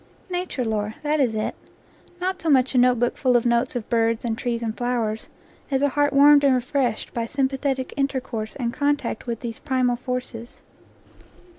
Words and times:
Nature 0.31 0.65
lore 0.65 0.95
that 1.03 1.19
is 1.19 1.35
it. 1.35 1.53
Not 2.19 2.41
so 2.41 2.49
much 2.49 2.73
a 2.73 2.79
notebook 2.79 3.13
2 3.13 3.17
NATURE 3.17 3.17
LORE 3.17 3.17
full 3.33 3.37
of 3.37 3.45
notes 3.45 3.75
of 3.75 3.87
birds 3.87 4.25
and 4.25 4.35
trees 4.35 4.63
and 4.63 4.75
flowers 4.75 5.29
as 5.69 5.83
a 5.83 5.89
heart 5.89 6.11
warmed 6.11 6.43
and 6.43 6.55
refreshed 6.55 7.13
by 7.13 7.27
sympathetic 7.27 7.93
intercourse 7.95 8.55
and 8.55 8.73
contact 8.73 9.27
with 9.27 9.41
these 9.41 9.59
primal 9.59 9.95
forces. 9.95 10.63